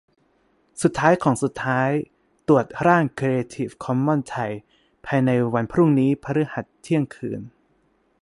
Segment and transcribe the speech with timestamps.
[0.81, 1.89] สุดท้ายของสุดท้าย
[2.47, 4.51] ตรวจร่างครีเอทีฟคอมมอนส์ไทย
[5.05, 7.41] ภายในวันพรุ่งนี้ พฤหัส เที่ยงคืน